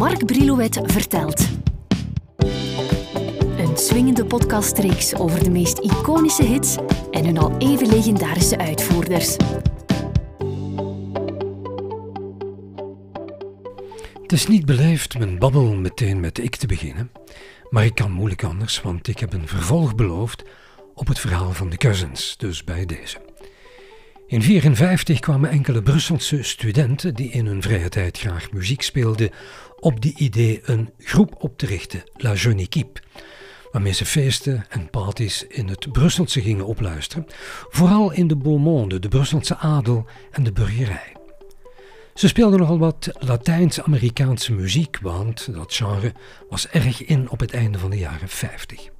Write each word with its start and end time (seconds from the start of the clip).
Mark 0.00 0.26
Brilouet 0.26 0.80
vertelt. 0.82 1.48
Een 3.58 3.76
swingende 3.76 4.24
podcastreeks 4.24 5.14
over 5.14 5.44
de 5.44 5.50
meest 5.50 5.78
iconische 5.78 6.44
hits 6.44 6.76
en 7.10 7.24
hun 7.24 7.38
al 7.38 7.56
even 7.58 7.88
legendarische 7.88 8.58
uitvoerders. 8.58 9.36
Het 14.22 14.32
is 14.32 14.46
niet 14.46 14.66
beleefd 14.66 15.18
mijn 15.18 15.38
babbel 15.38 15.74
meteen 15.74 16.20
met 16.20 16.38
ik 16.38 16.56
te 16.56 16.66
beginnen, 16.66 17.10
maar 17.70 17.84
ik 17.84 17.94
kan 17.94 18.12
moeilijk 18.12 18.44
anders, 18.44 18.82
want 18.82 19.08
ik 19.08 19.18
heb 19.18 19.32
een 19.32 19.48
vervolg 19.48 19.94
beloofd 19.94 20.42
op 20.94 21.06
het 21.06 21.18
verhaal 21.18 21.52
van 21.52 21.70
de 21.70 21.76
Cousins, 21.76 22.36
dus 22.36 22.64
bij 22.64 22.86
deze. 22.86 23.29
In 24.30 24.38
1954 24.38 25.20
kwamen 25.20 25.50
enkele 25.50 25.82
Brusselse 25.82 26.42
studenten 26.42 27.14
die 27.14 27.30
in 27.30 27.46
hun 27.46 27.62
vrije 27.62 27.88
tijd 27.88 28.18
graag 28.18 28.52
muziek 28.52 28.82
speelden 28.82 29.30
op 29.80 30.00
die 30.00 30.14
idee 30.16 30.60
een 30.64 30.90
groep 30.98 31.34
op 31.38 31.58
te 31.58 31.66
richten, 31.66 32.02
La 32.16 32.34
Jeune 32.34 32.62
Équipe, 32.62 33.00
waarmee 33.72 33.92
ze 33.92 34.04
feesten 34.04 34.64
en 34.68 34.90
parties 34.90 35.46
in 35.46 35.68
het 35.68 35.92
Brusselse 35.92 36.40
gingen 36.40 36.66
opluisteren, 36.66 37.26
vooral 37.70 38.12
in 38.12 38.28
de 38.28 38.36
beau 38.36 38.98
de 38.98 39.08
Brusselse 39.08 39.56
adel 39.56 40.06
en 40.30 40.42
de 40.42 40.52
burgerij. 40.52 41.16
Ze 42.14 42.28
speelden 42.28 42.58
nogal 42.58 42.78
wat 42.78 43.10
Latijns-Amerikaanse 43.18 44.52
muziek, 44.52 44.98
want 45.02 45.54
dat 45.54 45.74
genre 45.74 46.12
was 46.48 46.68
erg 46.68 47.04
in 47.04 47.30
op 47.30 47.40
het 47.40 47.52
einde 47.52 47.78
van 47.78 47.90
de 47.90 47.98
jaren 47.98 48.28
50. 48.28 48.90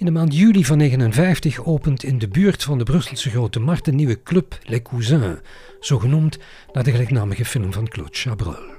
In 0.00 0.06
de 0.06 0.12
maand 0.12 0.34
juli 0.34 0.64
van 0.64 0.78
1959 0.78 1.64
opent 1.64 2.02
in 2.04 2.18
de 2.18 2.28
buurt 2.28 2.62
van 2.62 2.78
de 2.78 2.84
Brusselse 2.84 3.30
Grote 3.30 3.60
Markt 3.60 3.86
een 3.86 3.96
nieuwe 3.96 4.22
club 4.22 4.58
Les 4.62 4.82
Cousins, 4.82 5.38
zo 5.80 5.98
genoemd 5.98 6.38
naar 6.72 6.84
de 6.84 6.90
gelijknamige 6.90 7.44
film 7.44 7.72
van 7.72 7.88
Claude 7.88 8.12
Chabrol. 8.14 8.70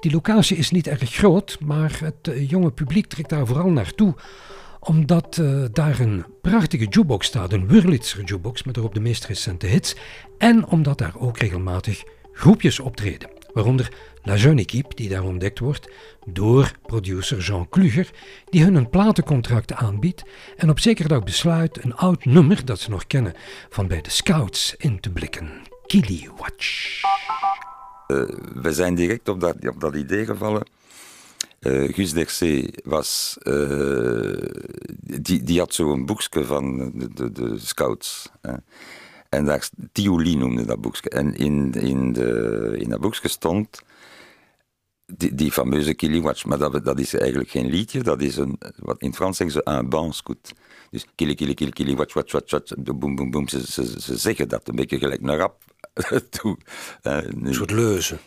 Die 0.00 0.12
locatie 0.12 0.56
is 0.56 0.70
niet 0.70 0.86
erg 0.86 1.10
groot, 1.10 1.56
maar 1.60 1.98
het 2.02 2.28
eh, 2.28 2.50
jonge 2.50 2.70
publiek 2.70 3.06
trekt 3.06 3.28
daar 3.28 3.46
vooral 3.46 3.70
naartoe 3.70 4.14
omdat 4.80 5.36
uh, 5.40 5.64
daar 5.72 6.00
een 6.00 6.24
prachtige 6.42 6.84
jukebox 6.84 7.26
staat, 7.26 7.52
een 7.52 7.68
Wurlitzer 7.68 8.24
jukebox 8.24 8.62
met 8.62 8.76
erop 8.76 8.94
de 8.94 9.00
meest 9.00 9.26
recente 9.26 9.66
hits, 9.66 9.96
en 10.38 10.66
omdat 10.66 10.98
daar 10.98 11.14
ook 11.18 11.38
regelmatig 11.38 12.02
groepjes 12.32 12.80
optreden, 12.80 13.30
waaronder 13.52 13.92
La 14.22 14.36
Jeune 14.36 14.60
Équipe, 14.60 14.94
die 14.94 15.08
daar 15.08 15.24
ontdekt 15.24 15.58
wordt 15.58 15.90
door 16.26 16.72
producer 16.82 17.38
Jean 17.38 17.68
Kluger, 17.68 18.10
die 18.50 18.62
hun 18.62 18.74
een 18.74 18.90
platencontract 18.90 19.72
aanbiedt 19.72 20.22
en 20.56 20.70
op 20.70 20.80
zekere 20.80 21.08
dag 21.08 21.24
besluit 21.24 21.84
een 21.84 21.94
oud 21.94 22.24
nummer 22.24 22.64
dat 22.64 22.80
ze 22.80 22.90
nog 22.90 23.06
kennen 23.06 23.34
van 23.68 23.86
bij 23.86 24.00
de 24.00 24.10
Scouts 24.10 24.74
in 24.78 25.00
te 25.00 25.10
blikken. 25.10 25.50
Kili 25.86 26.28
Watch. 26.36 27.00
Uh, 28.08 28.22
we 28.54 28.72
zijn 28.72 28.94
direct 28.94 29.28
op 29.28 29.40
dat, 29.40 29.68
op 29.68 29.80
dat 29.80 29.94
idee 29.94 30.24
gevallen. 30.24 30.62
Uh, 31.60 31.94
Gus 31.94 32.12
Dercé 32.12 32.68
was, 32.84 33.38
uh, 33.42 34.36
die, 35.20 35.42
die 35.42 35.58
had 35.58 35.74
zo'n 35.74 36.06
boekje 36.06 36.44
van 36.44 36.92
de, 36.94 37.08
de, 37.14 37.32
de 37.32 37.58
scouts. 37.58 38.30
En 39.28 39.44
daar, 39.44 39.68
Tioli 39.92 40.36
noemde 40.36 40.64
dat 40.64 40.80
boekje. 40.80 41.10
En 41.10 41.34
in, 41.34 41.72
in, 41.72 42.12
de, 42.12 42.74
in 42.78 42.88
dat 42.88 43.00
boekje 43.00 43.28
stond 43.28 43.82
die, 45.16 45.34
die 45.34 45.52
fameuze 45.52 45.94
Kiliwatch, 45.94 46.44
maar 46.44 46.58
dat, 46.58 46.84
dat 46.84 46.98
is 46.98 47.14
eigenlijk 47.14 47.50
geen 47.50 47.70
liedje, 47.70 48.02
dat 48.02 48.20
is 48.22 48.36
een, 48.36 48.58
wat 48.76 49.00
in 49.00 49.14
Frans 49.14 49.36
zeggen 49.36 49.62
ze 49.64 49.70
een 49.70 49.88
banscoot. 49.88 50.52
Dus 50.90 51.06
kili, 51.14 51.34
kili, 51.34 51.54
kili, 51.54 51.70
kili, 51.70 51.96
watch, 51.96 52.14
watch, 52.14 52.32
watch, 52.32 52.50
watch, 52.50 52.72
boem, 52.76 53.16
boem, 53.16 53.30
boem. 53.30 53.48
Ze, 53.48 53.72
ze, 53.72 54.00
ze 54.00 54.16
zeggen 54.16 54.48
dat 54.48 54.68
een 54.68 54.76
beetje 54.76 54.98
gelijk 54.98 55.20
naar 55.20 55.38
rap 55.38 55.62
toe. 56.40 56.58
een 57.02 57.54
soort 57.54 57.70
leuzen. 57.70 58.18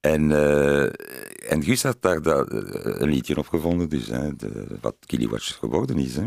En, 0.00 0.30
uh, 0.30 0.82
en 1.52 1.62
Guus 1.62 1.82
had 1.82 2.02
daar 2.02 2.22
dat, 2.22 2.52
een 2.82 3.08
liedje 3.08 3.36
op 3.36 3.48
gevonden, 3.48 3.88
dus, 3.88 4.06
hè, 4.06 4.36
de, 4.36 4.66
wat 4.80 4.96
Kiliwatch 5.06 5.58
geworden 5.58 5.98
is. 5.98 6.16
Hè. 6.16 6.24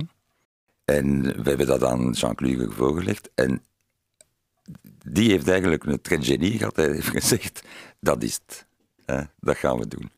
En 0.86 1.22
we 1.22 1.50
hebben 1.50 1.68
dat 1.68 1.84
aan 1.84 2.12
Jean 2.12 2.36
Kluge 2.36 2.72
voorgelegd. 2.72 3.30
En 3.36 3.62
die 5.06 5.30
heeft 5.30 5.48
eigenlijk 5.48 5.84
een 5.84 6.02
tragedie 6.02 6.58
gehad. 6.58 6.76
Hij 6.76 6.92
heeft 6.92 7.08
gezegd, 7.08 7.62
dat 8.00 8.24
is 8.24 8.40
het. 8.46 8.66
Hè, 9.06 9.22
dat 9.40 9.58
gaan 9.58 9.80
we 9.80 9.88
doen. 9.88 10.12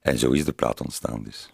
En 0.00 0.18
zo 0.18 0.30
is 0.30 0.44
de 0.44 0.52
plaat 0.52 0.80
ontstaan 0.80 1.22
dus. 1.22 1.52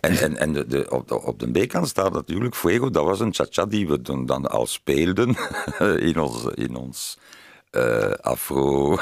En, 0.00 0.16
en, 0.16 0.36
en 0.36 0.52
de, 0.52 0.66
de, 0.66 0.90
op, 0.90 1.08
de, 1.08 1.22
op 1.22 1.38
de 1.38 1.50
B-kant 1.50 1.88
staat 1.88 2.12
natuurlijk 2.12 2.54
Fuego. 2.54 2.90
Dat 2.90 3.04
was 3.04 3.20
een 3.20 3.34
cha-cha 3.34 3.66
die 3.66 3.88
we 3.88 4.00
dan, 4.00 4.50
al 4.50 4.66
speelden 4.66 5.36
in 6.08 6.20
ons, 6.20 6.44
in 6.54 6.74
ons 6.76 7.18
uh, 7.70 8.10
afro... 8.10 8.96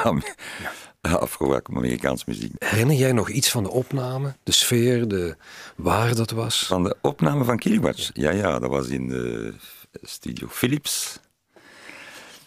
Afro-Amerikaans 1.01 2.25
muziek. 2.25 2.53
Herinner 2.59 2.97
jij 2.97 3.13
nog 3.13 3.29
iets 3.31 3.51
van 3.51 3.63
de 3.63 3.71
opname, 3.71 4.37
de 4.43 4.53
sfeer, 4.53 5.09
de, 5.09 5.37
waar 5.77 6.15
dat 6.15 6.31
was? 6.31 6.67
Van 6.67 6.83
de 6.83 6.97
opname 7.03 7.45
van 7.45 7.59
Kiliwatch? 7.59 8.11
Ja, 8.13 8.31
ja, 8.31 8.59
dat 8.59 8.71
was 8.71 8.89
in 8.89 9.09
de 9.09 9.55
studio 10.03 10.47
Philips. 10.51 11.21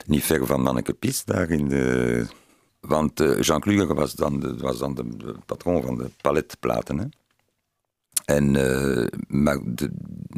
Niet 0.05 0.23
ver 0.23 0.45
van 0.45 0.61
Manneke 0.61 0.93
Pies, 0.93 1.25
daar 1.25 1.49
in 1.49 1.67
de... 1.67 2.25
Want 2.79 3.21
uh, 3.21 3.41
Jean 3.41 3.59
Kluger 3.59 3.95
was 3.95 4.13
dan, 4.13 4.39
de, 4.39 4.57
was 4.57 4.77
dan 4.77 4.93
de, 4.95 5.35
patroon 5.45 5.81
van 5.81 5.97
de 5.97 6.09
paletplaten. 6.21 6.97
Hè? 6.97 7.05
En, 8.25 8.55
uh, 8.55 9.07
maar 9.27 9.59
de, 9.63 9.89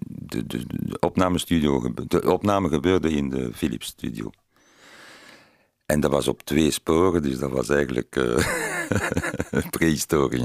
de, 0.07 0.47
de, 0.47 0.65
de, 0.67 0.99
opnamestudio, 0.99 1.93
de 2.07 2.31
opname 2.31 2.69
gebeurde 2.69 3.09
in 3.09 3.29
de 3.29 3.53
Philips 3.53 3.87
studio. 3.87 4.29
En 5.85 5.99
dat 5.99 6.11
was 6.11 6.27
op 6.27 6.41
twee 6.41 6.71
sporen, 6.71 7.21
dus 7.21 7.37
dat 7.37 7.51
was 7.51 7.69
eigenlijk 7.69 8.15
uh, 8.15 8.37
prehistorie. 9.69 10.43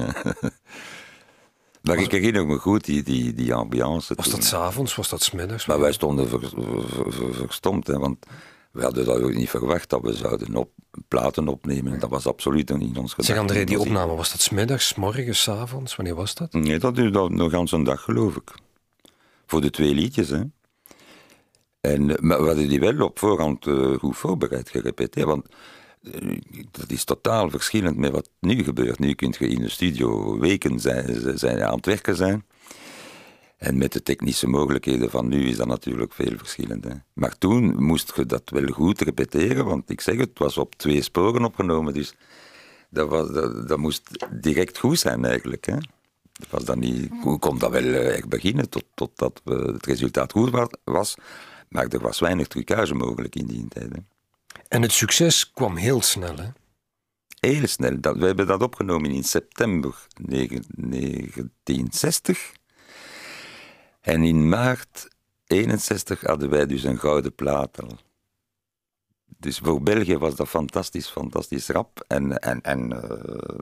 Maar 1.83 1.99
ik 1.99 2.11
herinner 2.11 2.47
me 2.47 2.59
goed 2.59 2.85
die, 2.85 3.03
die, 3.03 3.35
die 3.35 3.55
ambiance. 3.55 4.15
Was 4.15 4.31
dat 4.31 4.45
s'avonds, 4.45 4.95
was 4.95 5.09
dat 5.09 5.23
smiddags? 5.23 5.67
Maar 5.67 5.81
wij 5.81 5.93
stonden 5.93 6.29
ver, 6.29 6.41
ver, 6.41 7.13
ver, 7.13 7.35
verstomd, 7.35 7.87
hè, 7.87 7.99
want 7.99 8.27
we 8.71 8.83
hadden 8.83 9.05
dat 9.05 9.21
ook 9.21 9.35
niet 9.35 9.51
verwacht 9.51 9.91
dat 9.91 10.03
we 10.03 10.13
zouden 10.13 10.57
op, 10.57 10.71
platen 11.09 11.49
opnemen. 11.49 12.01
Dat 12.01 12.11
was 12.11 12.27
absoluut 12.27 12.77
niet 12.79 12.97
ons 12.97 13.11
gedacht. 13.11 13.29
Zeg 13.29 13.39
André, 13.39 13.65
die 13.65 13.79
opname, 13.79 14.15
was 14.15 14.31
dat 14.31 14.41
smiddags, 14.41 14.95
morgens, 14.95 15.51
avonds? 15.51 15.97
Wanneer 15.97 16.15
was 16.15 16.35
dat? 16.35 16.53
Nee, 16.53 16.79
dat 16.79 16.99
is 16.99 17.11
nog 17.11 17.55
aan 17.55 17.69
zo'n 17.69 17.85
dag, 17.85 18.03
geloof 18.03 18.37
ik. 18.37 18.55
Voor 19.47 19.61
de 19.61 19.71
twee 19.71 19.95
liedjes, 19.95 20.29
hè. 20.29 20.43
En, 21.81 22.17
eh, 22.17 22.23
maar 22.23 22.41
we 22.41 22.47
hadden 22.47 22.69
die 22.69 22.81
wel 22.81 23.01
op 23.01 23.19
voorhand 23.19 23.67
uh, 23.67 23.99
goed 23.99 24.17
voorbereid, 24.17 24.71
gerepeteerd. 24.71 25.27
Want 25.27 25.47
uh, 26.03 26.39
dat 26.71 26.91
is 26.91 27.05
totaal 27.05 27.51
verschillend 27.51 27.97
met 27.97 28.11
wat 28.11 28.31
nu 28.41 28.65
gebeurt. 28.65 28.99
Nu 28.99 29.15
kun 29.15 29.35
je 29.39 29.49
in 29.49 29.63
de 29.63 29.69
studio 29.69 30.39
weken 30.39 30.81
zijn, 30.81 31.39
zijn 31.39 31.63
aan 31.63 31.77
het 31.77 31.87
werken 31.87 32.17
zijn. 32.17 32.45
En 33.59 33.79
met 33.79 33.93
de 33.93 34.03
technische 34.03 34.47
mogelijkheden 34.47 35.11
van 35.11 35.29
nu 35.29 35.49
is 35.49 35.57
dat 35.57 35.67
natuurlijk 35.67 36.13
veel 36.13 36.37
verschillend. 36.37 36.85
Hè. 36.85 36.95
Maar 37.13 37.39
toen 37.39 37.85
moest 37.85 38.13
je 38.17 38.27
dat 38.27 38.51
wel 38.51 38.67
goed 38.67 39.01
repeteren, 39.01 39.65
want 39.65 39.91
ik 39.91 40.01
zeg 40.01 40.17
het, 40.17 40.29
het 40.29 40.39
was 40.39 40.59
op 40.59 40.75
twee 40.75 41.03
sporen 41.03 41.45
opgenomen. 41.45 41.95
Dus 41.95 42.15
dat, 42.91 43.09
was, 43.09 43.31
dat, 43.31 43.69
dat 43.69 43.79
moest 43.79 44.27
direct 44.41 44.79
goed 44.79 44.99
zijn 44.99 45.25
eigenlijk. 45.25 45.67
Hè. 45.67 45.77
Dat 46.33 46.51
was 46.51 46.65
dan 46.65 46.79
niet, 46.79 47.13
hoe 47.23 47.39
kon 47.39 47.59
dat 47.59 47.71
wel 47.71 47.95
echt 47.95 48.29
beginnen 48.29 48.69
tot, 48.69 48.85
totdat 48.95 49.41
het 49.45 49.87
resultaat 49.87 50.33
goed 50.33 50.69
was. 50.85 51.15
Maar 51.69 51.87
er 51.87 52.01
was 52.01 52.19
weinig 52.19 52.47
trucage 52.47 52.95
mogelijk 52.95 53.37
in 53.37 53.47
die 53.47 53.69
tijd. 53.69 53.93
Hè. 53.93 53.99
En 54.69 54.83
het 54.83 54.93
succes 54.93 55.53
kwam 55.53 55.77
heel 55.77 56.03
snel, 56.03 56.37
hè? 56.37 56.49
Heel 57.41 57.67
snel. 57.67 58.01
Dat, 58.01 58.17
we 58.17 58.27
hebben 58.27 58.47
dat 58.47 58.63
opgenomen 58.63 59.11
in 59.11 59.25
september 59.25 60.07
1960. 60.21 62.53
En 64.01 64.23
in 64.23 64.49
maart 64.49 65.09
61 65.47 66.21
hadden 66.21 66.51
wij 66.51 66.67
dus 66.67 66.85
een 66.85 66.99
gouden 66.99 67.35
plaat 67.35 67.83
al. 67.83 67.99
Dus 69.25 69.59
voor 69.59 69.83
België 69.83 70.17
was 70.17 70.35
dat 70.35 70.49
fantastisch, 70.49 71.09
fantastisch 71.09 71.69
rap. 71.69 72.05
En, 72.07 72.39
en, 72.39 72.61
en 72.63 72.91
uh, 72.93 73.59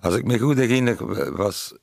als 0.00 0.14
ik 0.14 0.24
me 0.24 0.38
goed 0.38 0.56
herinner, 0.56 1.32
was, 1.36 1.74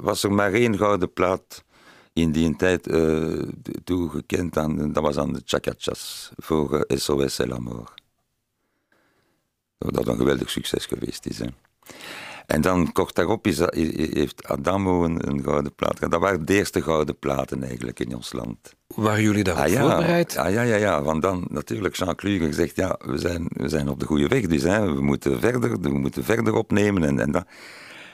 was 0.00 0.22
er 0.22 0.32
maar 0.32 0.52
één 0.52 0.78
gouden 0.78 1.12
plaat 1.12 1.64
in 2.12 2.32
die 2.32 2.56
tijd 2.56 2.86
uh, 2.86 3.42
toegekend 3.84 4.56
aan, 4.56 4.92
dat 4.92 5.02
was 5.02 5.16
aan 5.16 5.32
de 5.32 5.42
Chacachas 5.44 6.30
voor 6.36 6.84
SOS 6.88 7.38
El 7.38 7.52
Amor. 7.52 7.94
Dat 9.78 10.06
een 10.06 10.16
geweldig 10.16 10.50
succes 10.50 10.86
geweest 10.86 11.26
is. 11.26 11.40
En 12.46 12.60
dan 12.60 12.92
kort 12.92 13.14
daarop 13.14 13.46
is, 13.46 13.58
heeft 13.58 14.44
Adamo 14.44 15.04
een, 15.04 15.28
een, 15.28 15.42
gouden 15.42 15.74
plaat 15.74 16.10
Dat 16.10 16.20
waren 16.20 16.44
de 16.44 16.54
eerste 16.54 16.82
gouden 16.82 17.18
platen 17.18 17.62
eigenlijk 17.62 18.00
in 18.00 18.14
ons 18.14 18.32
land. 18.32 18.74
Waren 18.86 19.22
jullie 19.22 19.44
daarop 19.44 19.64
ah, 19.64 19.70
ja, 19.70 19.80
voorbereid? 19.80 20.36
Ah, 20.36 20.52
ja, 20.52 20.62
ja, 20.62 20.76
ja. 20.76 21.02
Want 21.02 21.22
dan 21.22 21.46
natuurlijk 21.50 21.96
Jean 21.96 22.14
Kluger 22.14 22.46
gezegd, 22.46 22.76
ja, 22.76 22.98
we 23.04 23.18
zijn, 23.18 23.46
we 23.48 23.68
zijn 23.68 23.88
op 23.88 24.00
de 24.00 24.06
goede 24.06 24.28
weg. 24.28 24.46
Dus 24.46 24.62
hè, 24.62 24.94
we, 24.94 25.02
moeten 25.02 25.40
verder, 25.40 25.80
we 25.80 25.88
moeten 25.88 26.24
verder 26.24 26.54
opnemen. 26.54 27.04
En, 27.04 27.18
en, 27.18 27.30
dat. 27.30 27.46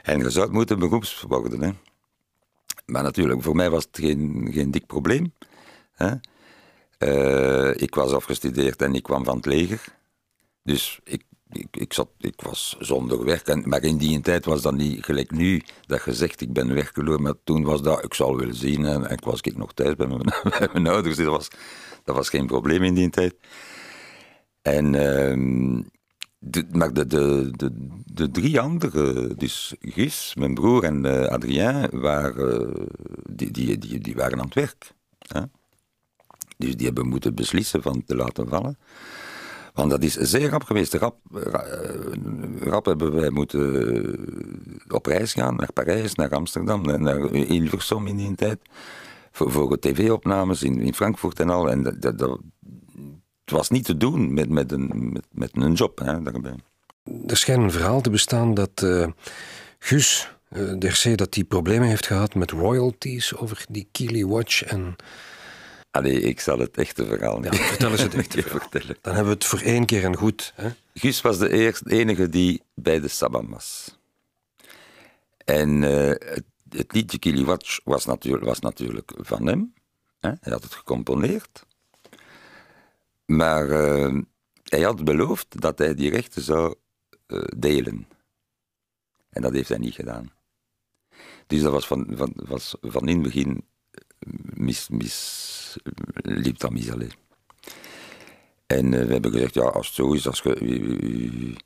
en 0.02 0.18
je 0.18 0.30
zou 0.30 0.44
het 0.44 0.54
moeten 0.54 0.78
beroeps 0.78 1.24
worden. 1.28 1.62
Hè. 1.62 1.70
Maar 2.86 3.02
natuurlijk, 3.02 3.42
voor 3.42 3.56
mij 3.56 3.70
was 3.70 3.84
het 3.84 3.98
geen, 3.98 4.48
geen 4.52 4.70
dik 4.70 4.86
probleem. 4.86 5.32
Hè. 5.92 6.14
Uh, 6.98 7.82
ik 7.82 7.94
was 7.94 8.12
afgestudeerd 8.12 8.82
en 8.82 8.94
ik 8.94 9.02
kwam 9.02 9.24
van 9.24 9.36
het 9.36 9.46
leger. 9.46 9.84
Dus 10.62 11.00
ik 11.04 11.22
ik, 11.52 11.66
ik, 11.70 11.92
zat, 11.92 12.08
ik 12.18 12.40
was 12.40 12.76
zonder 12.78 13.24
werk. 13.24 13.48
En, 13.48 13.68
maar 13.68 13.82
in 13.82 13.96
die 13.96 14.20
tijd 14.20 14.44
was 14.44 14.62
dat 14.62 14.74
niet 14.74 15.04
gelijk 15.04 15.30
nu 15.30 15.62
dat 15.86 16.04
je 16.04 16.12
zegt 16.12 16.40
ik 16.40 16.52
ben 16.52 16.74
werkeloos. 16.74 17.18
Maar 17.18 17.34
toen 17.44 17.64
was 17.64 17.82
dat, 17.82 18.04
ik 18.04 18.14
zal 18.14 18.36
willen 18.36 18.54
zien. 18.54 18.84
En, 18.84 19.08
en 19.08 19.18
was 19.24 19.40
ik 19.40 19.56
nog 19.56 19.72
thuis 19.72 19.96
bij 19.96 20.06
mijn, 20.06 20.22
bij 20.58 20.68
mijn 20.72 20.86
ouders. 20.86 21.16
Dus 21.16 21.24
dat 21.24 21.34
was, 21.34 21.48
dat 22.04 22.16
was 22.16 22.28
geen 22.28 22.46
probleem 22.46 22.82
in 22.82 22.94
die 22.94 23.10
tijd. 23.10 23.34
En, 24.62 24.94
ehm, 24.94 25.82
de, 26.38 26.66
maar 26.72 26.92
de, 26.92 27.06
de, 27.06 27.50
de, 27.56 27.70
de 28.04 28.30
drie 28.30 28.60
anderen, 28.60 29.38
dus 29.38 29.74
Guus, 29.80 30.34
mijn 30.38 30.54
broer 30.54 30.84
en 30.84 31.04
uh, 31.04 31.26
Adrien, 31.26 32.00
waren, 32.00 32.74
die, 33.30 33.50
die, 33.50 33.78
die, 33.78 33.98
die 33.98 34.14
waren 34.14 34.38
aan 34.38 34.44
het 34.44 34.54
werk. 34.54 34.92
Hè? 35.18 35.40
Dus 36.56 36.76
die 36.76 36.86
hebben 36.86 37.08
moeten 37.08 37.34
beslissen 37.34 37.82
van 37.82 38.04
te 38.04 38.16
laten 38.16 38.48
vallen. 38.48 38.78
Want 39.74 39.90
dat 39.90 40.02
is 40.02 40.14
zeer 40.14 40.48
rap 40.48 40.62
geweest. 40.62 40.94
Rap, 40.94 41.16
rap 42.60 42.84
hebben 42.84 43.12
wij 43.12 43.30
moeten 43.30 44.16
op 44.88 45.06
reis 45.06 45.32
gaan 45.32 45.56
naar 45.56 45.72
Parijs, 45.72 46.14
naar 46.14 46.30
Amsterdam, 46.30 47.02
naar 47.02 47.34
in 47.34 48.16
die 48.16 48.34
tijd. 48.34 48.58
Voor, 49.32 49.50
voor 49.50 49.78
tv-opnames 49.78 50.62
in, 50.62 50.80
in 50.80 50.94
Frankfurt 50.94 51.40
en 51.40 51.50
al. 51.50 51.70
En 51.70 51.82
dat, 52.00 52.20
het 53.50 53.58
was 53.58 53.70
niet 53.70 53.84
te 53.84 53.96
doen 53.96 54.34
met, 54.34 54.48
met, 54.48 54.72
een, 54.72 55.10
met, 55.12 55.26
met 55.32 55.50
een 55.52 55.72
job 55.72 55.98
hè, 55.98 56.22
daarbij. 56.22 56.54
Er 57.26 57.36
schijnt 57.36 57.62
een 57.62 57.70
verhaal 57.70 58.00
te 58.00 58.10
bestaan 58.10 58.54
dat 58.54 58.82
uh, 58.84 59.06
Gus 59.78 60.30
uh, 60.52 60.78
Dercé 60.78 61.14
dat 61.14 61.32
die 61.32 61.44
problemen 61.44 61.88
heeft 61.88 62.06
gehad 62.06 62.34
met 62.34 62.50
royalties 62.50 63.36
over 63.36 63.64
die 63.68 63.88
Keely 63.92 64.24
Watch 64.24 64.62
en... 64.62 64.96
Allee, 65.90 66.20
ik 66.20 66.40
zal 66.40 66.58
het 66.58 66.76
echte 66.76 67.06
verhaal 67.06 67.38
niet. 67.38 67.56
Ja, 67.56 67.62
vertel 67.62 67.90
eens 67.90 68.02
het 68.02 68.14
echte 68.14 68.42
verhaal. 68.42 68.60
vertellen. 68.60 68.96
Dan 69.00 69.14
hebben 69.14 69.32
we 69.32 69.38
het 69.38 69.44
voor 69.44 69.60
één 69.60 69.86
keer 69.86 70.04
en 70.04 70.16
goed. 70.16 70.52
Hè? 70.54 70.70
Gus 70.94 71.20
was 71.20 71.38
de 71.38 71.50
eerste, 71.50 71.90
enige 71.90 72.28
die 72.28 72.62
bij 72.74 73.00
de 73.00 73.08
Sabam 73.08 73.50
was. 73.50 73.98
En 75.44 75.82
uh, 75.82 76.08
het, 76.08 76.44
het, 76.68 76.92
liedje 76.92 77.18
Keely 77.18 77.44
Watch 77.44 77.80
was, 77.84 78.04
natuurlijk, 78.04 78.44
was 78.44 78.58
natuurlijk 78.58 79.12
van 79.16 79.46
hem. 79.46 79.74
Hè? 80.20 80.28
Hij 80.28 80.52
had 80.52 80.62
het 80.62 80.74
gecomponeerd. 80.74 81.66
Maar 83.24 83.68
uh, 83.68 84.22
hij 84.64 84.80
had 84.80 85.04
beloofd 85.04 85.60
dat 85.60 85.78
hij 85.78 85.94
die 85.94 86.10
rechten 86.10 86.42
zou 86.42 86.74
uh, 87.26 87.42
delen. 87.56 88.06
En 89.30 89.42
dat 89.42 89.52
heeft 89.52 89.68
hij 89.68 89.78
niet 89.78 89.94
gedaan. 89.94 90.32
Dus 91.46 91.62
dat 91.62 91.72
was 91.72 91.86
van, 91.86 92.06
van, 92.10 92.32
was 92.34 92.76
van 92.80 93.08
in 93.08 93.14
het 93.14 93.22
begin 93.22 93.64
liep 96.22 96.58
dat 96.58 96.70
mis. 96.70 96.88
En 98.66 98.92
uh, 98.92 99.04
we 99.04 99.12
hebben 99.12 99.32
gezegd, 99.32 99.54
ja, 99.54 99.62
als 99.62 99.86
het 99.86 99.96
zo 99.96 100.12
is, 100.12 100.26
als 100.26 100.40
je, 100.40 101.56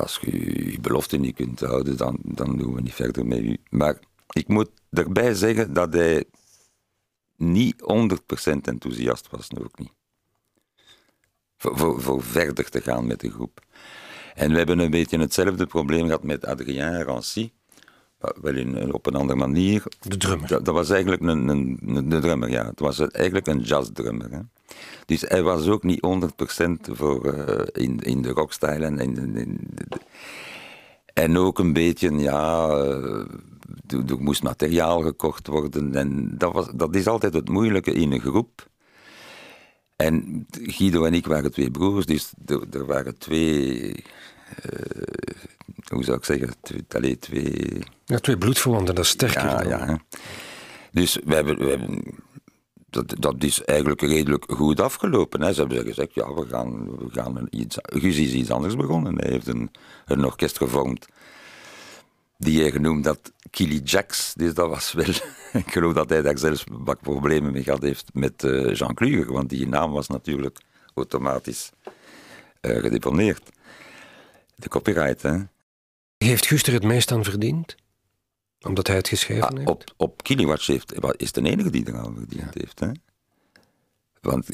als 0.00 0.18
je 0.20 0.70
je 0.70 0.80
belofte 0.80 1.16
niet 1.16 1.34
kunt 1.34 1.60
houden, 1.60 1.96
dan, 1.96 2.18
dan 2.22 2.56
doen 2.58 2.74
we 2.74 2.80
niet 2.80 2.94
verder 2.94 3.26
met 3.26 3.38
u. 3.38 3.56
Maar 3.70 3.98
ik 4.30 4.48
moet 4.48 4.70
erbij 4.90 5.34
zeggen 5.34 5.72
dat 5.72 5.92
hij 5.92 6.24
niet 7.36 7.74
100% 7.80 8.60
enthousiast 8.62 9.30
was, 9.30 9.48
ook 9.58 9.78
niet 9.78 9.92
voor, 11.58 11.78
voor, 11.78 12.02
voor, 12.02 12.22
verder 12.22 12.70
te 12.70 12.80
gaan 12.80 13.06
met 13.06 13.20
de 13.20 13.30
groep. 13.30 13.60
En 14.34 14.50
we 14.50 14.56
hebben 14.56 14.78
een 14.78 14.90
beetje 14.90 15.18
hetzelfde 15.18 15.66
probleem 15.66 16.04
gehad 16.04 16.22
met 16.22 16.46
Adrien 16.46 17.02
Rancy. 17.02 17.50
Wel 18.18 18.56
in, 18.56 18.92
op 18.92 19.06
een 19.06 19.14
andere 19.14 19.38
manier. 19.38 19.82
De 20.00 20.16
drummer. 20.16 20.48
Dat, 20.48 20.64
dat 20.64 20.74
was 20.74 20.90
eigenlijk 20.90 21.22
een, 21.22 21.48
een, 21.48 21.78
een, 21.86 22.08
de 22.08 22.18
drummer, 22.18 22.50
ja. 22.50 22.66
Het 22.66 22.80
was 22.80 23.00
eigenlijk 23.00 23.46
een 23.46 23.60
jazzdrummer. 23.60 24.30
Hè. 24.30 24.40
Dus 25.06 25.20
hij 25.20 25.42
was 25.42 25.68
ook 25.68 25.82
niet 25.82 26.06
100% 26.90 26.92
voor 26.92 27.34
uh, 27.34 27.84
in, 27.84 27.98
in 27.98 28.22
de 28.22 28.30
rockstyle. 28.30 28.84
En, 28.84 28.98
in, 28.98 29.36
in, 29.36 29.60
en 31.14 31.36
ook 31.36 31.58
een 31.58 31.72
beetje, 31.72 32.14
ja, 32.14 32.68
uh, 32.68 33.24
er 33.86 34.18
moest 34.18 34.42
materiaal 34.42 35.00
gekocht 35.00 35.46
worden. 35.46 35.94
En 35.94 36.38
dat, 36.38 36.52
was, 36.52 36.68
dat 36.74 36.94
is 36.94 37.06
altijd 37.06 37.34
het 37.34 37.48
moeilijke 37.48 37.92
in 37.92 38.12
een 38.12 38.20
groep. 38.20 38.68
En 39.96 40.46
Guido 40.50 41.04
en 41.04 41.14
ik 41.14 41.26
waren 41.26 41.52
twee 41.52 41.70
broers, 41.70 42.06
dus 42.06 42.32
er, 42.46 42.62
er 42.70 42.86
waren 42.86 43.18
twee. 43.18 44.04
Uh, 44.72 45.08
hoe 45.88 46.04
zou 46.04 46.16
ik 46.16 46.24
zeggen? 46.24 46.54
Twee, 46.60 46.84
allee, 46.88 47.18
twee... 47.18 47.78
Ja, 48.04 48.18
twee 48.18 48.38
bloedverwanten, 48.38 48.94
dat 48.94 49.04
is 49.04 49.10
sterker. 49.10 49.44
Ja, 49.44 49.62
dan. 49.62 49.68
ja. 49.68 49.98
Dus 50.92 51.18
we 51.24 51.34
hebben, 51.34 51.58
we 51.58 51.68
hebben, 51.68 52.04
dat, 52.90 53.14
dat 53.18 53.44
is 53.44 53.64
eigenlijk 53.64 54.00
redelijk 54.00 54.44
goed 54.48 54.80
afgelopen. 54.80 55.42
Hè. 55.42 55.52
Ze 55.52 55.60
hebben 55.60 55.84
gezegd: 55.84 56.14
ja, 56.14 56.34
we 56.34 56.46
gaan, 56.46 56.96
we 56.96 57.10
gaan 57.10 57.46
iets. 57.50 57.76
Guus 57.80 58.16
is 58.16 58.32
iets 58.32 58.50
anders 58.50 58.76
begonnen. 58.76 59.18
Hij 59.18 59.30
heeft 59.30 59.46
een, 59.46 59.70
een 60.06 60.24
orkest 60.24 60.56
gevormd 60.56 61.06
die 62.38 62.60
hij 62.60 62.70
genoemd 62.70 63.06
had 63.06 63.32
Killy 63.50 63.80
Jacks. 63.84 64.34
Dus 64.34 64.54
dat 64.54 64.68
was 64.68 64.92
wel... 64.92 65.04
ik 65.62 65.72
geloof 65.72 65.92
dat 65.92 66.08
hij 66.08 66.22
daar 66.22 66.38
zelfs 66.38 66.64
wat 66.68 67.00
problemen 67.00 67.52
mee 67.52 67.62
gehad 67.62 67.82
heeft 67.82 68.10
met 68.12 68.42
uh, 68.42 68.74
Jean 68.74 68.94
Kluger, 68.94 69.32
want 69.32 69.48
die 69.48 69.68
naam 69.68 69.92
was 69.92 70.06
natuurlijk 70.06 70.58
automatisch 70.94 71.70
uh, 72.60 72.80
gedeponeerd. 72.80 73.50
De 74.54 74.68
copyright, 74.68 75.22
hè. 75.22 75.36
Heeft 76.18 76.46
Guster 76.46 76.72
het 76.72 76.84
meest 76.84 77.12
aan 77.12 77.24
verdiend? 77.24 77.74
Omdat 78.60 78.86
hij 78.86 78.96
het 78.96 79.08
geschreven 79.08 79.48
ah, 79.48 79.56
heeft? 79.56 79.68
Op, 79.68 79.84
op 79.96 80.22
Kiliwatch 80.22 80.66
heeft, 80.66 80.94
is 81.16 81.32
de 81.32 81.42
enige 81.42 81.70
die 81.70 81.88
eraan 81.88 82.14
verdiend 82.14 82.54
ja. 82.54 82.60
heeft. 82.60 82.80
Hè? 82.80 82.90
Want 84.20 84.46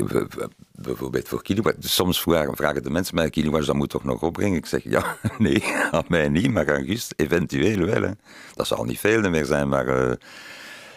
bijvoorbeeld 0.72 1.28
voor 1.28 1.42
kilowatt, 1.42 1.84
soms 1.84 2.22
vragen 2.22 2.82
de 2.82 2.90
mensen 2.90 3.14
mij, 3.14 3.30
kilowatt, 3.30 3.66
dat 3.66 3.74
moet 3.74 3.90
toch 3.90 4.04
nog 4.04 4.22
opbrengen? 4.22 4.56
Ik 4.56 4.66
zeg, 4.66 4.82
ja, 4.84 5.16
nee, 5.38 5.64
aan 5.90 6.04
mij 6.08 6.28
niet, 6.28 6.50
maar 6.50 6.74
aan 6.74 6.84
Gust 6.84 7.12
eventueel 7.16 7.86
wel. 7.86 8.02
Hè. 8.02 8.10
Dat 8.54 8.66
zal 8.66 8.84
niet 8.84 8.98
veel 8.98 9.30
meer 9.30 9.44
zijn, 9.44 9.68
maar... 9.68 9.86
Uh, 9.86 10.12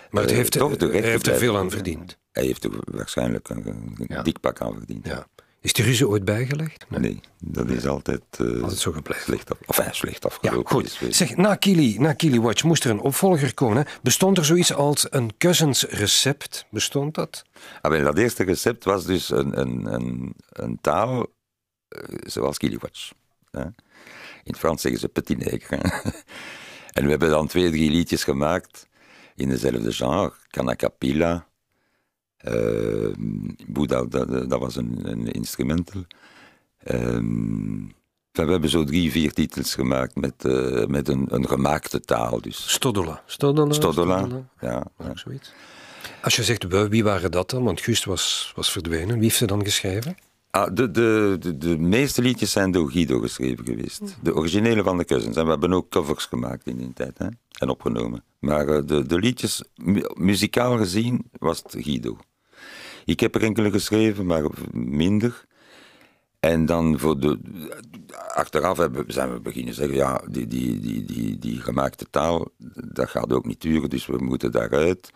maar 0.10 0.22
het 0.22 0.32
heeft, 0.32 0.52
toch 0.52 0.80
hij 0.80 1.02
heeft 1.02 1.28
er 1.28 1.38
veel 1.38 1.58
aan 1.58 1.72
verdiend. 1.72 2.18
Hij 2.32 2.46
heeft 2.46 2.64
er 2.64 2.72
waarschijnlijk 2.84 3.50
een, 3.50 3.68
een 3.68 4.06
ja. 4.08 4.22
dik 4.22 4.40
pak 4.40 4.62
aan 4.62 4.74
verdiend. 4.74 5.06
Ja. 5.06 5.28
Is 5.68 5.74
de 5.74 5.84
ruzie 5.84 6.08
ooit 6.08 6.26
bijgelegd? 6.26 6.86
Nee, 6.90 7.00
nee 7.00 7.20
dat 7.40 7.70
is 7.70 7.88
altijd, 7.88 8.22
uh, 8.42 8.62
altijd 8.62 8.80
zo 8.80 8.92
gebleven. 8.92 9.24
Slecht, 9.24 9.50
af, 9.50 9.78
enfin, 9.78 9.94
slecht 9.94 10.26
afgelopen. 10.26 10.84
Ja, 10.84 10.90
goed. 10.90 11.16
Zeg, 11.16 11.36
na 11.36 11.56
Kili, 11.56 12.00
na 12.00 12.14
Kili 12.14 12.40
Watch 12.40 12.64
moest 12.64 12.84
er 12.84 12.92
een 12.92 13.00
opvolger 13.00 13.54
komen. 13.54 13.78
Hè? 13.78 13.84
Bestond 14.02 14.38
er 14.38 14.46
zoiets 14.46 14.74
als 14.74 15.08
een 15.10 15.38
cousins 15.38 15.84
recept? 15.84 16.66
Bestond 16.70 17.16
dat? 17.16 17.44
Ah, 17.82 18.04
dat 18.04 18.18
eerste 18.18 18.44
recept 18.44 18.84
was 18.84 19.06
dus 19.06 19.30
een, 19.30 19.60
een, 19.60 19.94
een, 19.94 20.36
een 20.50 20.78
taal 20.82 21.20
uh, 21.20 21.28
zoals 22.20 22.58
Kili 22.58 22.78
Watch. 22.80 23.12
Hè? 23.52 23.62
In 23.62 23.74
het 24.44 24.58
Frans 24.58 24.82
zeggen 24.82 25.02
ze 25.02 25.08
petit 25.08 25.38
nègre. 25.38 25.76
en 26.98 27.04
we 27.04 27.10
hebben 27.10 27.30
dan 27.30 27.48
twee, 27.48 27.70
drie 27.70 27.92
liedjes 27.92 28.24
gemaakt 28.24 28.88
in 29.36 29.50
dezelfde 29.50 29.92
genre. 29.92 30.34
Canacapilla. 30.50 31.47
Uh, 32.46 33.14
Boeddha, 33.68 34.06
dat, 34.06 34.50
dat, 34.50 34.60
was 34.60 34.76
een, 34.76 35.00
een 35.04 35.32
instrumental. 35.32 36.06
Um, 36.92 37.96
we 38.32 38.52
hebben 38.52 38.70
zo 38.70 38.84
drie, 38.84 39.12
vier 39.12 39.34
titels 39.34 39.74
gemaakt 39.74 40.16
met, 40.16 40.44
uh, 40.46 40.86
met 40.86 41.08
een, 41.08 41.26
een 41.30 41.48
gemaakte 41.48 42.00
taal. 42.00 42.42
Dus. 42.42 42.72
Stodola. 42.72 43.24
Stodola. 43.26 43.74
Stodola, 43.74 44.18
Stodola. 44.18 44.50
ja. 44.60 44.84
ja. 45.00 45.12
Zoiets. 45.16 45.54
Als 46.22 46.36
je 46.36 46.44
zegt, 46.44 46.88
wie 46.90 47.04
waren 47.04 47.32
dat 47.32 47.50
dan? 47.50 47.64
Want 47.64 47.82
Gust 47.82 48.06
was, 48.06 48.52
was 48.56 48.72
verdwenen. 48.72 49.14
Wie 49.14 49.24
heeft 49.24 49.36
ze 49.36 49.46
dan 49.46 49.64
geschreven? 49.64 50.18
Ah, 50.58 50.70
de, 50.74 50.92
de, 50.92 51.36
de, 51.40 51.58
de, 51.58 51.78
meeste 51.78 52.22
liedjes 52.22 52.52
zijn 52.52 52.72
door 52.72 52.92
Guido 52.92 53.20
geschreven 53.20 53.66
geweest. 53.66 54.18
De 54.22 54.36
originele 54.36 54.84
van 54.84 54.98
de 54.98 55.06
Cousins. 55.06 55.36
En 55.36 55.44
we 55.44 55.50
hebben 55.50 55.74
ook 55.74 55.90
covers 55.90 56.26
gemaakt 56.26 56.68
in 56.68 56.78
die 56.78 56.94
tijd. 56.94 57.18
Hè? 57.18 57.28
En 57.60 57.70
opgenomen. 57.70 58.24
Maar 58.40 58.68
uh, 58.68 58.80
de, 58.86 59.06
de 59.06 59.20
liedjes, 59.20 59.64
mu 59.76 60.04
muzikaal 60.14 60.78
gezien, 60.78 61.30
was 61.32 61.58
het 61.58 61.76
Guido. 61.80 62.18
Ik 63.06 63.20
heb 63.20 63.36
er 63.36 63.44
enkele 63.44 63.72
geschreven, 63.72 64.26
maar 64.26 64.44
minder. 64.72 65.46
En 66.40 66.66
dan 66.66 67.00
voor 67.00 67.20
de, 67.20 67.40
achteraf 68.34 68.78
hebben, 68.78 69.04
zijn 69.08 69.34
we 69.34 69.40
beginnen 69.40 69.74
zeggen, 69.74 69.96
ja, 69.96 70.22
die, 70.30 70.48
die, 70.48 70.80
die, 70.80 71.06
die, 71.06 71.40
die 71.40 71.62
gemaakte 71.62 72.06
taal, 72.10 72.48
dat 72.94 73.10
gaat 73.10 73.34
ook 73.34 73.46
niet 73.46 73.62
duren, 73.62 73.90
dus 73.90 74.06
we 74.06 74.18
moeten 74.18 74.52
daaruit. 74.52 75.12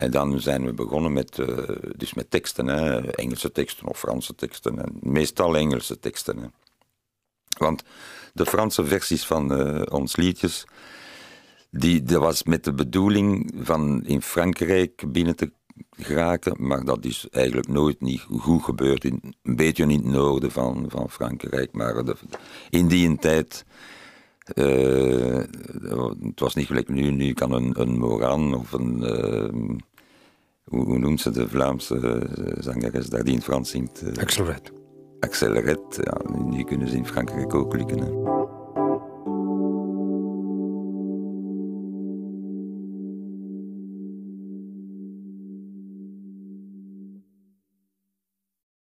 En 0.00 0.10
dan 0.10 0.40
zijn 0.40 0.64
we 0.64 0.72
begonnen 0.72 1.12
met, 1.12 1.38
uh, 1.38 1.46
dus 1.96 2.14
met 2.14 2.30
teksten, 2.30 2.66
hè, 2.66 3.00
Engelse 3.10 3.52
teksten 3.52 3.86
of 3.86 3.98
Franse 3.98 4.34
teksten, 4.34 4.82
en 4.82 4.96
meestal 5.00 5.56
Engelse 5.56 5.98
teksten. 5.98 6.38
Hè. 6.38 6.46
Want 7.58 7.82
de 8.32 8.46
Franse 8.46 8.84
versies 8.84 9.26
van 9.26 9.60
uh, 9.60 9.82
ons 9.90 10.16
liedjes, 10.16 10.64
die, 11.70 12.02
dat 12.02 12.20
was 12.20 12.42
met 12.42 12.64
de 12.64 12.72
bedoeling 12.72 13.52
van 13.60 14.04
in 14.04 14.22
Frankrijk 14.22 15.12
binnen 15.12 15.36
te 15.36 15.52
geraken, 15.90 16.66
maar 16.66 16.84
dat 16.84 17.04
is 17.04 17.26
eigenlijk 17.30 17.68
nooit 17.68 18.00
niet 18.00 18.20
goed 18.20 18.62
gebeurd. 18.62 19.04
In, 19.04 19.34
een 19.42 19.56
beetje 19.56 19.82
in 19.82 19.90
het 19.90 20.04
noorden 20.04 20.50
van, 20.50 20.84
van 20.88 21.10
Frankrijk, 21.10 21.72
maar 21.72 22.04
in 22.70 22.88
die 22.88 23.18
tijd. 23.18 23.64
Uh, 24.54 25.36
het 26.22 26.40
was 26.40 26.54
niet 26.54 26.66
gelijk 26.66 26.88
nu, 26.88 27.10
nu 27.10 27.32
kan 27.32 27.52
een, 27.52 27.80
een 27.80 27.98
Moran 27.98 28.54
of 28.54 28.72
een. 28.72 29.02
Uh, 29.02 29.68
hoe, 30.64 30.84
hoe, 30.84 30.98
noemt 30.98 31.20
ze 31.20 31.30
de 31.30 31.48
Vlaamse 31.48 32.26
zangeres 32.58 33.06
daar 33.06 33.24
die 33.24 33.34
in 33.34 33.42
Frans 33.42 33.70
zingt? 33.70 34.02
Axel 35.20 35.52
Red, 35.52 36.00
ja, 36.02 36.40
die 36.50 36.64
kunnen 36.64 36.88
ze 36.88 36.96
in 36.96 37.06
Frankrijk 37.06 37.54
ook 37.54 37.76
lukken. 37.76 37.98
Hè. 37.98 38.39